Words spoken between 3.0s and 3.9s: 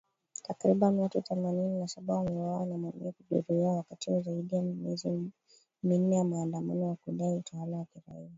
kujeruhiwa